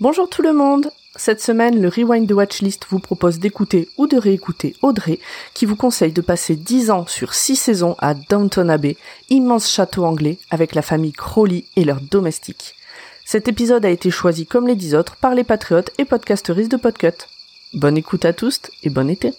Bonjour 0.00 0.28
tout 0.28 0.42
le 0.42 0.52
monde 0.52 0.90
Cette 1.16 1.40
semaine, 1.40 1.82
le 1.82 1.88
Rewind 1.88 2.26
de 2.26 2.34
Watchlist 2.34 2.86
vous 2.88 3.00
propose 3.00 3.40
d'écouter 3.40 3.88
ou 3.98 4.06
de 4.06 4.16
réécouter 4.16 4.76
Audrey, 4.82 5.18
qui 5.54 5.66
vous 5.66 5.74
conseille 5.74 6.12
de 6.12 6.20
passer 6.20 6.54
10 6.54 6.90
ans 6.92 7.06
sur 7.08 7.34
6 7.34 7.56
saisons 7.56 7.96
à 7.98 8.14
Downton 8.14 8.70
Abbey, 8.70 8.96
immense 9.28 9.70
château 9.70 10.04
anglais, 10.04 10.38
avec 10.50 10.76
la 10.76 10.82
famille 10.82 11.12
Crowley 11.12 11.64
et 11.74 11.84
leurs 11.84 12.00
domestiques. 12.00 12.74
Cet 13.24 13.48
épisode 13.48 13.84
a 13.84 13.90
été 13.90 14.10
choisi 14.10 14.46
comme 14.46 14.68
les 14.68 14.76
10 14.76 14.94
autres 14.94 15.16
par 15.16 15.34
les 15.34 15.44
patriotes 15.44 15.90
et 15.98 16.04
podcasteristes 16.04 16.70
de 16.70 16.76
Podcut. 16.76 17.26
Bonne 17.74 17.96
écoute 17.96 18.24
à 18.24 18.32
tous 18.32 18.60
et 18.84 18.90
bon 18.90 19.10
été 19.10 19.32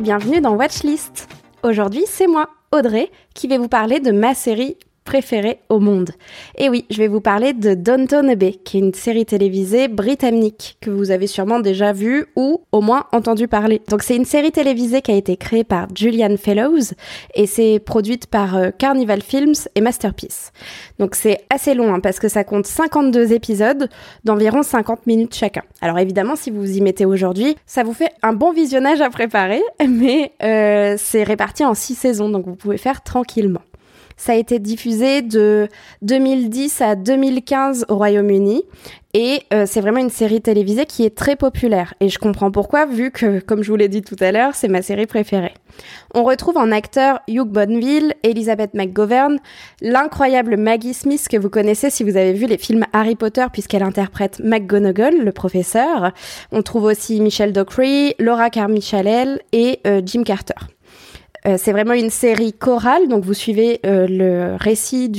bienvenue 0.00 0.40
dans 0.40 0.54
Watchlist. 0.54 1.28
Aujourd'hui, 1.62 2.04
c'est 2.06 2.26
moi, 2.26 2.48
Audrey, 2.72 3.10
qui 3.34 3.48
vais 3.48 3.58
vous 3.58 3.68
parler 3.68 4.00
de 4.00 4.12
ma 4.12 4.34
série 4.34 4.78
préférée 5.04 5.58
au 5.68 5.80
monde. 5.80 6.10
Et 6.56 6.68
oui, 6.68 6.84
je 6.90 6.98
vais 6.98 7.08
vous 7.08 7.20
parler 7.20 7.52
de 7.52 7.74
Downton 7.74 8.28
Abbey, 8.28 8.52
qui 8.64 8.76
est 8.76 8.80
une 8.80 8.94
série 8.94 9.26
télévisée 9.26 9.88
britannique 9.88 10.76
que 10.80 10.90
vous 10.90 11.10
avez 11.10 11.26
sûrement 11.26 11.60
déjà 11.60 11.92
vue 11.92 12.26
ou 12.36 12.62
au 12.72 12.80
moins 12.80 13.06
entendu 13.12 13.48
parler. 13.48 13.82
Donc 13.88 14.02
c'est 14.02 14.16
une 14.16 14.24
série 14.24 14.52
télévisée 14.52 15.02
qui 15.02 15.10
a 15.10 15.16
été 15.16 15.36
créée 15.36 15.64
par 15.64 15.88
Julian 15.94 16.36
Fellows 16.36 16.94
et 17.34 17.46
c'est 17.46 17.78
produite 17.78 18.26
par 18.26 18.56
euh, 18.56 18.70
Carnival 18.76 19.22
Films 19.22 19.54
et 19.74 19.80
Masterpiece. 19.80 20.52
Donc 20.98 21.14
c'est 21.14 21.40
assez 21.50 21.74
long 21.74 21.94
hein, 21.94 22.00
parce 22.00 22.18
que 22.18 22.28
ça 22.28 22.44
compte 22.44 22.66
52 22.66 23.32
épisodes 23.32 23.88
d'environ 24.24 24.62
50 24.62 25.06
minutes 25.06 25.34
chacun. 25.34 25.62
Alors 25.80 25.98
évidemment, 25.98 26.36
si 26.36 26.50
vous 26.50 26.60
vous 26.60 26.76
y 26.76 26.80
mettez 26.80 27.06
aujourd'hui, 27.06 27.56
ça 27.66 27.82
vous 27.82 27.94
fait 27.94 28.12
un 28.22 28.32
bon 28.32 28.52
visionnage 28.52 29.00
à 29.00 29.10
préparer, 29.10 29.62
mais 29.88 30.32
euh, 30.42 30.96
c'est 30.98 31.22
réparti 31.22 31.64
en 31.64 31.74
6 31.74 31.94
saisons, 31.94 32.28
donc 32.28 32.46
vous 32.46 32.56
pouvez 32.56 32.78
faire 32.78 33.02
tranquillement. 33.02 33.60
Ça 34.20 34.32
a 34.32 34.34
été 34.34 34.58
diffusé 34.58 35.22
de 35.22 35.66
2010 36.02 36.82
à 36.82 36.94
2015 36.94 37.86
au 37.88 37.96
Royaume-Uni. 37.96 38.64
Et 39.14 39.40
euh, 39.54 39.64
c'est 39.66 39.80
vraiment 39.80 40.00
une 40.00 40.10
série 40.10 40.42
télévisée 40.42 40.84
qui 40.84 41.06
est 41.06 41.16
très 41.16 41.36
populaire. 41.36 41.94
Et 42.00 42.10
je 42.10 42.18
comprends 42.18 42.50
pourquoi, 42.50 42.84
vu 42.84 43.12
que, 43.12 43.40
comme 43.40 43.62
je 43.62 43.70
vous 43.70 43.78
l'ai 43.78 43.88
dit 43.88 44.02
tout 44.02 44.18
à 44.20 44.30
l'heure, 44.30 44.54
c'est 44.54 44.68
ma 44.68 44.82
série 44.82 45.06
préférée. 45.06 45.54
On 46.14 46.22
retrouve 46.22 46.58
en 46.58 46.70
acteur 46.70 47.20
Hugh 47.28 47.48
Bonneville, 47.48 48.12
Elizabeth 48.22 48.74
McGovern, 48.74 49.38
l'incroyable 49.80 50.58
Maggie 50.58 50.92
Smith 50.92 51.26
que 51.26 51.38
vous 51.38 51.48
connaissez 51.48 51.88
si 51.88 52.04
vous 52.04 52.18
avez 52.18 52.34
vu 52.34 52.44
les 52.44 52.58
films 52.58 52.84
Harry 52.92 53.16
Potter 53.16 53.46
puisqu'elle 53.50 53.82
interprète 53.82 54.38
McGonagall, 54.44 55.16
le 55.16 55.32
professeur. 55.32 56.12
On 56.52 56.60
trouve 56.60 56.84
aussi 56.84 57.22
Michelle 57.22 57.54
Dockery, 57.54 58.16
Laura 58.18 58.50
Carmichael 58.50 59.40
et 59.52 59.80
euh, 59.86 60.02
Jim 60.04 60.24
Carter. 60.24 60.56
Euh, 61.46 61.56
c'est 61.58 61.72
vraiment 61.72 61.94
une 61.94 62.10
série 62.10 62.52
chorale, 62.52 63.08
donc 63.08 63.24
vous 63.24 63.34
suivez 63.34 63.80
euh, 63.86 64.06
le 64.06 64.56
récit 64.56 65.10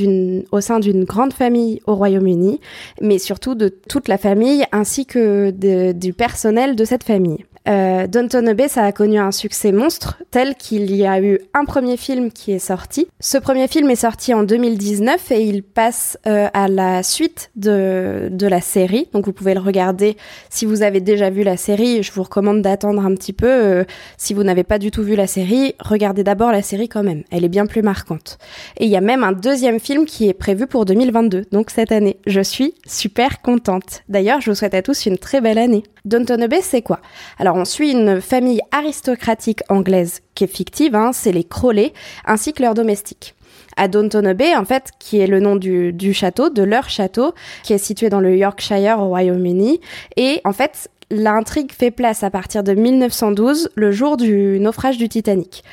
au 0.52 0.62
sein 0.62 0.80
d'une 0.80 1.04
grande 1.04 1.34
famille 1.34 1.82
au 1.88 1.96
Royaume-Uni, 1.96 2.60
mais 3.02 3.18
surtout 3.18 3.56
de 3.56 3.70
toute 3.70 4.08
la 4.08 4.18
famille 4.18 4.64
ainsi 4.72 5.06
que 5.06 5.52
du 5.92 6.14
personnel 6.14 6.76
de 6.76 6.86
cette 6.86 7.04
famille. 7.04 7.46
Euh, 7.68 8.08
Downton 8.08 8.48
Abbey, 8.48 8.68
ça 8.68 8.84
a 8.86 8.92
connu 8.92 9.20
un 9.20 9.32
succès 9.32 9.72
monstre, 9.72 10.20
tel 10.32 10.56
qu'il 10.56 10.96
y 10.96 11.06
a 11.06 11.22
eu 11.22 11.40
un 11.54 11.66
premier 11.66 11.96
film 11.96 12.32
qui 12.32 12.52
est 12.52 12.60
sorti. 12.60 13.08
Ce 13.20 13.38
premier 13.38 13.68
film 13.68 13.90
est 13.92 13.96
sorti 13.96 14.34
en 14.34 14.44
2019 14.44 15.32
et 15.32 15.44
il 15.44 15.62
passe 15.62 16.18
euh, 16.26 16.48
à 16.54 16.68
la 16.68 17.04
suite 17.04 17.52
de, 17.56 18.30
la 18.42 18.62
série. 18.62 19.08
Donc 19.14 19.26
vous 19.26 19.34
pouvez 19.34 19.54
le 19.54 19.60
regarder 19.60 20.18
si 20.50 20.66
vous 20.66 20.82
avez 20.82 21.00
déjà 21.02 21.30
vu 21.30 21.44
la 21.44 21.56
série. 21.56 22.02
Je 22.02 22.12
vous 22.12 22.24
recommande 22.24 22.62
d'attendre 22.62 23.06
un 23.06 23.14
petit 23.14 23.34
peu. 23.34 23.86
Si 24.18 24.34
vous 24.34 24.44
n'avez 24.44 24.64
pas 24.64 24.80
du 24.80 24.92
tout 24.92 25.04
vu 25.04 25.16
la 25.16 25.28
série, 25.28 25.76
regardez 25.80 26.11
d'abord 26.14 26.52
la 26.52 26.62
série 26.62 26.90
quand 26.90 27.04
même. 27.04 27.24
Elle 27.32 27.46
est 27.46 27.50
bien 27.50 27.66
plus 27.66 27.82
marquante. 27.82 28.38
Et 28.78 28.86
il 28.86 28.92
y 28.92 28.96
a 28.96 29.02
même 29.02 29.24
un 29.24 29.32
deuxième 29.32 29.80
film 29.80 30.06
qui 30.06 30.28
est 30.28 30.34
prévu 30.34 30.68
pour 30.68 30.86
2022, 30.86 31.46
donc 31.52 31.70
cette 31.70 31.92
année. 31.92 32.18
Je 32.28 32.42
suis 32.42 32.74
super 32.86 33.42
contente. 33.42 34.04
D'ailleurs, 34.10 34.42
je 34.42 34.52
vous 34.52 34.56
souhaite 34.56 34.74
à 34.74 34.82
tous 34.82 35.06
une 35.06 35.18
très 35.18 35.42
belle 35.42 35.58
année. 35.58 35.84
Downton 36.06 36.42
Abbey, 36.42 36.62
c'est 36.62 36.82
quoi? 36.82 37.00
Alors, 37.40 37.56
on 37.56 37.66
suit 37.66 37.92
une 37.92 38.22
famille 38.22 38.62
aristocratique 38.72 39.62
anglaise 39.70 40.22
qui 40.36 40.44
est 40.44 40.48
fictive, 40.48 40.96
hein, 40.96 41.12
c'est 41.14 41.32
les 41.32 41.44
Crowley, 41.44 41.94
ainsi 42.26 42.54
que 42.54 42.62
leurs 42.62 42.74
domestiques. 42.74 43.36
À 43.78 43.88
Downton 43.88 44.28
Abbey, 44.28 44.56
en 44.56 44.66
fait, 44.66 44.90
qui 45.00 45.20
est 45.20 45.28
le 45.28 45.40
nom 45.40 45.56
du 45.56 46.14
château, 46.14 46.50
de 46.50 46.64
leur 46.64 46.90
château, 46.90 47.34
qui 47.64 47.74
est 47.74 47.78
situé 47.78 48.10
dans 48.10 48.20
le 48.20 48.36
Yorkshire 48.36 49.00
au 49.00 49.08
Royaume-Uni. 49.08 49.80
Et 50.18 50.42
en 50.44 50.52
fait, 50.52 50.90
l'intrigue 51.10 51.72
fait 51.72 51.92
place 51.92 52.24
à 52.24 52.30
partir 52.30 52.64
de 52.64 52.74
1912, 52.74 53.70
le 53.76 53.92
jour 53.92 54.18
du 54.18 54.60
naufrage 54.60 54.98
du 54.98 55.10
Titanic 55.10 55.64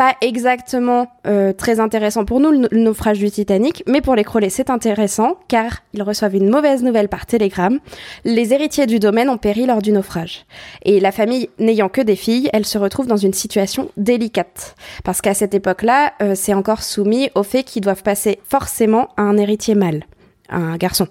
pas 0.00 0.16
exactement 0.22 1.08
euh, 1.26 1.52
très 1.52 1.78
intéressant 1.78 2.24
pour 2.24 2.40
nous, 2.40 2.50
le, 2.50 2.68
naufrage 2.72 3.18
du 3.18 3.30
Titanic, 3.30 3.82
mais 3.86 4.00
pour 4.00 4.14
les 4.14 4.24
Crowley, 4.24 4.48
c'est 4.48 4.70
intéressant 4.70 5.36
car 5.46 5.82
ils 5.92 6.02
reçoivent 6.02 6.34
une 6.34 6.48
mauvaise 6.48 6.82
nouvelle 6.82 7.10
par 7.10 7.26
télégramme. 7.26 7.80
Les 8.24 8.54
héritiers 8.54 8.86
du 8.86 8.98
domaine 8.98 9.28
ont 9.28 9.36
péri 9.36 9.66
lors 9.66 9.82
du 9.82 9.92
naufrage. 9.92 10.46
Et 10.86 11.00
la 11.00 11.12
famille 11.12 11.50
n'ayant 11.58 11.90
que 11.90 12.00
des 12.00 12.16
filles, 12.16 12.48
elle 12.54 12.64
se 12.64 12.78
retrouve 12.78 13.08
dans 13.08 13.18
une 13.18 13.34
situation 13.34 13.90
délicate. 13.98 14.74
Parce 15.04 15.20
qu'à 15.20 15.34
cette 15.34 15.52
époque-là, 15.52 16.14
euh, 16.22 16.32
c'est 16.34 16.54
encore 16.54 16.82
soumis 16.82 17.28
au 17.34 17.42
fait 17.42 17.62
qu'ils 17.62 17.82
doivent 17.82 18.02
passer 18.02 18.38
forcément 18.48 19.10
à 19.18 19.22
un 19.24 19.36
héritier 19.36 19.74
mâle, 19.74 20.06
un 20.48 20.78
garçon 20.78 21.08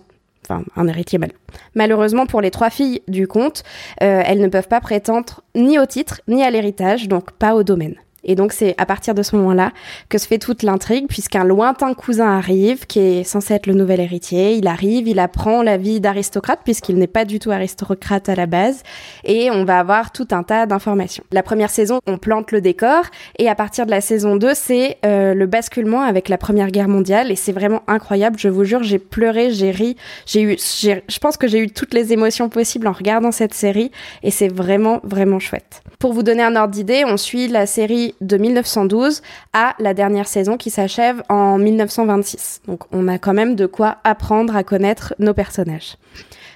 enfin 0.50 0.64
un 0.76 0.88
héritier 0.88 1.20
mâle. 1.20 1.34
Malheureusement 1.76 2.26
pour 2.26 2.42
les 2.42 2.50
trois 2.50 2.72
filles 2.72 3.04
du 3.08 3.28
comte, 3.28 3.62
euh, 4.02 4.24
elles 4.26 4.42
ne 4.42 4.48
peuvent 4.48 4.68
pas 4.68 4.82
prétendre 4.82 5.42
ni 5.54 5.78
au 5.78 5.86
titre 5.86 6.22
ni 6.28 6.42
à 6.42 6.50
l'héritage, 6.50 7.08
donc 7.08 7.34
pas 7.34 7.54
au 7.54 7.62
domaine. 7.62 7.94
Et 8.24 8.36
donc 8.36 8.54
c'est 8.54 8.76
à 8.78 8.86
partir 8.86 9.14
de 9.14 9.24
ce 9.24 9.36
moment-là 9.36 9.72
que 10.10 10.18
se 10.18 10.28
fait 10.28 10.38
toute 10.38 10.64
l'intrigue, 10.64 11.08
puisqu'un 11.08 11.44
lointain 11.44 11.94
cousin 11.94 12.38
arrive, 12.38 12.86
qui 12.88 13.00
est 13.00 13.24
censé 13.24 13.54
être 13.54 13.68
le 13.68 13.74
nouvel 13.74 14.00
héritier. 14.00 14.54
Il 14.54 14.68
arrive, 14.68 15.08
il 15.08 15.20
apprend 15.20 15.64
la 15.64 15.78
vie 15.78 16.00
d'aristocrate, 16.00 16.60
puisqu'il 16.64 16.98
n'est 16.98 17.08
pas 17.08 17.26
du 17.26 17.40
tout 17.40 17.52
aristocrate 17.52 18.30
à 18.30 18.36
la 18.36 18.46
base, 18.46 18.84
et 19.24 19.52
on 19.52 19.64
va 19.64 19.80
avoir 19.80 20.12
tout 20.12 20.28
un 20.32 20.44
tas 20.44 20.66
d'informations. 20.66 21.24
La 21.32 21.44
première 21.44 21.70
saison, 21.70 22.00
on 22.08 22.18
plante 22.18 22.52
le 22.52 22.62
décor, 22.62 23.04
et 23.38 23.50
à 23.50 23.56
partir 23.56 23.86
de 23.86 23.92
la 23.92 24.02
saison 24.02 24.36
2, 24.36 24.52
c'est 24.54 24.98
euh, 25.06 25.34
le 25.34 25.46
basculement 25.46 26.02
avec 26.02 26.30
la 26.30 26.38
Première 26.38 26.72
Guerre 26.72 26.88
mondiale, 26.88 27.32
et 27.32 27.36
c'est 27.36 27.52
vraiment 27.52 27.82
incroyable. 27.88 28.38
Je 28.40 28.50
vous 28.50 28.64
jure, 28.64 28.84
j'ai 28.84 29.00
pleuré, 29.00 29.52
j'ai 29.52 29.72
ri, 29.72 29.96
j'ai 30.26 30.42
eu, 30.42 30.58
je 30.58 31.20
pense 31.20 31.38
que 31.38 31.48
j'ai 31.48 31.60
eu 31.60 31.70
toutes 31.70 31.94
les 31.94 32.14
émotions 32.14 32.50
possibles 32.50 32.88
en 32.88 32.92
regardant 32.92 33.32
cette 33.32 33.54
série, 33.54 33.92
et 34.24 34.32
c'est 34.32 34.48
vraiment 34.48 35.00
vraiment 35.04 35.40
chouette. 35.40 35.82
Pour 36.00 36.14
vous 36.14 36.24
donner 36.24 36.44
un 36.44 36.56
ordre 36.56 36.74
d'idée, 36.74 37.04
on 37.06 37.18
suit 37.18 37.48
la 37.48 37.66
série 37.66 38.09
de 38.22 38.38
1912 38.38 39.22
à 39.54 39.76
la 39.80 39.94
dernière 39.94 40.28
saison 40.28 40.58
qui 40.58 40.70
s'achève 40.70 41.24
en 41.30 41.58
1926. 41.58 42.62
Donc 42.68 42.84
on 42.92 43.08
a 43.08 43.18
quand 43.18 43.34
même 43.34 43.56
de 43.56 43.66
quoi 43.66 43.98
apprendre 44.04 44.56
à 44.56 44.64
connaître 44.64 45.14
nos 45.20 45.34
personnages. 45.34 45.98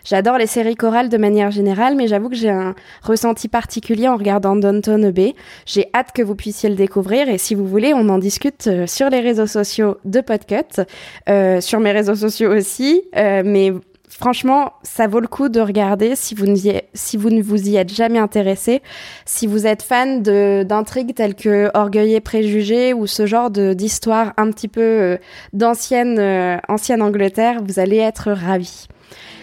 J'adore 0.05 0.37
les 0.37 0.47
séries 0.47 0.75
chorales 0.75 1.07
de 1.07 1.17
manière 1.17 1.49
générale, 1.49 1.95
mais 1.95 2.07
j'avoue 2.07 2.29
que 2.29 2.35
j'ai 2.35 2.49
un 2.49 2.75
ressenti 3.03 3.47
particulier 3.47 4.09
en 4.09 4.17
regardant 4.17 4.55
Downton 4.55 5.05
Abbey. 5.05 5.33
J'ai 5.65 5.87
hâte 5.93 6.11
que 6.13 6.21
vous 6.21 6.35
puissiez 6.35 6.69
le 6.69 6.75
découvrir 6.75 7.29
et 7.29 7.37
si 7.37 7.55
vous 7.55 7.65
voulez, 7.65 7.93
on 7.93 8.09
en 8.09 8.17
discute 8.17 8.67
euh, 8.67 8.85
sur 8.85 9.09
les 9.09 9.21
réseaux 9.21 9.47
sociaux 9.47 9.97
de 10.03 10.19
Podcut, 10.19 10.81
euh, 11.29 11.61
sur 11.61 11.79
mes 11.79 11.93
réseaux 11.93 12.15
sociaux 12.15 12.53
aussi, 12.53 13.01
euh, 13.15 13.43
mais 13.45 13.71
franchement, 14.19 14.73
ça 14.83 15.07
vaut 15.07 15.19
le 15.19 15.27
coup 15.27 15.49
de 15.49 15.59
regarder 15.59 16.15
si 16.15 16.35
vous, 16.35 16.45
ne 16.45 17.41
vous 17.41 17.69
y 17.69 17.75
êtes 17.75 17.93
jamais 17.93 18.19
intéressé. 18.19 18.81
Si 19.25 19.47
vous 19.47 19.67
êtes 19.67 19.81
fan 19.81 20.21
d'intrigues 20.21 21.13
telles 21.15 21.35
que 21.35 21.69
Orgueil 21.73 22.15
et 22.15 22.21
Préjugés 22.21 22.93
ou 22.93 23.07
ce 23.07 23.25
genre 23.25 23.49
d'histoire 23.49 24.33
un 24.37 24.51
petit 24.51 24.67
peu 24.67 24.81
euh, 24.81 25.17
d'ancienne 25.53 26.17
euh, 26.19 26.57
ancienne 26.67 27.01
Angleterre, 27.01 27.61
vous 27.63 27.79
allez 27.79 27.97
être 27.97 28.31
ravis. 28.31 28.87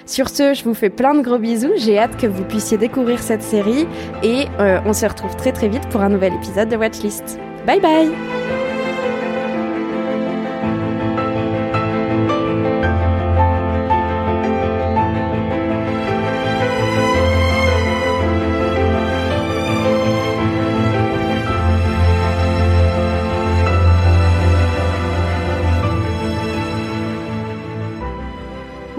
Sur 0.06 0.28
ce, 0.28 0.54
je 0.54 0.64
vous 0.64 0.74
fais 0.74 0.90
plein 0.90 1.14
de 1.14 1.20
gros 1.20 1.38
bisous. 1.38 1.72
J'ai 1.76 1.98
hâte 1.98 2.16
que 2.16 2.26
vous 2.26 2.42
puissiez 2.42 2.76
découvrir 2.76 3.22
cette 3.22 3.42
série 3.42 3.86
et 4.24 4.46
euh, 4.58 4.80
on 4.84 4.92
se 4.92 5.06
retrouve 5.06 5.36
très 5.36 5.52
très 5.52 5.68
vite 5.68 5.88
pour 5.90 6.00
un 6.00 6.08
nouvel 6.08 6.34
épisode 6.34 6.68
de 6.68 6.76
Watchlist. 6.76 7.38
Bye 7.64 7.80
bye 7.80 8.69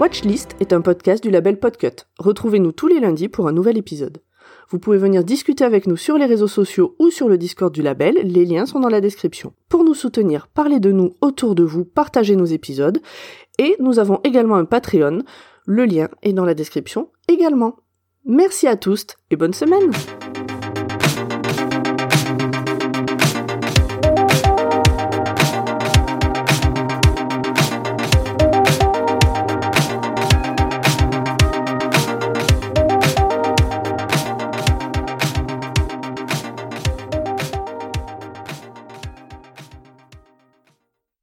Watchlist 0.02 0.56
est 0.58 0.72
un 0.72 0.80
podcast 0.80 1.22
du 1.22 1.30
label 1.30 1.60
Podcut. 1.60 2.08
Retrouvez-nous 2.18 2.72
tous 2.72 2.88
les 2.88 2.98
lundis 2.98 3.28
pour 3.28 3.46
un 3.46 3.52
nouvel 3.52 3.78
épisode. 3.78 4.20
Vous 4.68 4.80
pouvez 4.80 4.98
venir 4.98 5.22
discuter 5.22 5.62
avec 5.62 5.86
nous 5.86 5.96
sur 5.96 6.18
les 6.18 6.26
réseaux 6.26 6.48
sociaux 6.48 6.96
ou 6.98 7.10
sur 7.10 7.28
le 7.28 7.38
Discord 7.38 7.72
du 7.72 7.82
label, 7.82 8.16
les 8.24 8.44
liens 8.44 8.66
sont 8.66 8.80
dans 8.80 8.88
la 8.88 9.00
description. 9.00 9.52
Pour 9.68 9.84
nous 9.84 9.94
soutenir, 9.94 10.48
parlez 10.48 10.80
de 10.80 10.90
nous 10.90 11.12
autour 11.20 11.54
de 11.54 11.62
vous, 11.62 11.84
partagez 11.84 12.34
nos 12.34 12.46
épisodes, 12.46 12.98
et 13.60 13.76
nous 13.78 14.00
avons 14.00 14.18
également 14.24 14.56
un 14.56 14.64
Patreon, 14.64 15.22
le 15.66 15.84
lien 15.84 16.08
est 16.24 16.32
dans 16.32 16.44
la 16.44 16.54
description 16.54 17.10
également. 17.28 17.76
Merci 18.24 18.66
à 18.66 18.74
tous 18.74 19.06
et 19.30 19.36
bonne 19.36 19.54
semaine 19.54 19.92